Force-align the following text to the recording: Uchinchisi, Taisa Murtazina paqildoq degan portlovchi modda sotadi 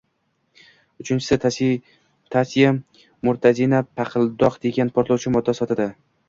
Uchinchisi, 1.03 1.37
Taisa 2.35 2.71
Murtazina 3.29 3.83
paqildoq 4.01 4.59
degan 4.65 4.93
portlovchi 4.97 5.35
modda 5.37 5.57
sotadi 5.61 5.89